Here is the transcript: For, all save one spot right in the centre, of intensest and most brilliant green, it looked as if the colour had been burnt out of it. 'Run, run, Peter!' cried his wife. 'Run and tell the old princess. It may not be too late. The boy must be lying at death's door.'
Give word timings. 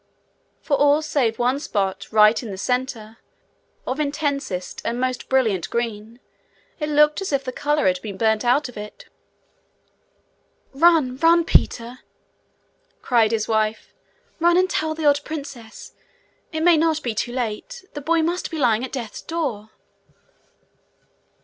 For, 0.63 0.75
all 0.77 1.03
save 1.03 1.37
one 1.37 1.59
spot 1.59 2.07
right 2.11 2.41
in 2.41 2.49
the 2.49 2.57
centre, 2.57 3.17
of 3.85 3.99
intensest 3.99 4.81
and 4.83 4.99
most 4.99 5.29
brilliant 5.29 5.69
green, 5.69 6.19
it 6.79 6.89
looked 6.89 7.21
as 7.21 7.31
if 7.31 7.43
the 7.43 7.51
colour 7.51 7.85
had 7.85 8.01
been 8.01 8.17
burnt 8.17 8.43
out 8.43 8.67
of 8.67 8.77
it. 8.77 9.05
'Run, 10.73 11.17
run, 11.17 11.45
Peter!' 11.45 11.99
cried 13.03 13.31
his 13.31 13.47
wife. 13.47 13.93
'Run 14.39 14.57
and 14.57 14.67
tell 14.71 14.95
the 14.95 15.05
old 15.05 15.23
princess. 15.23 15.93
It 16.51 16.63
may 16.63 16.77
not 16.77 17.03
be 17.03 17.13
too 17.13 17.31
late. 17.31 17.83
The 17.93 18.01
boy 18.01 18.23
must 18.23 18.49
be 18.49 18.57
lying 18.57 18.83
at 18.83 18.91
death's 18.91 19.21
door.' 19.21 19.69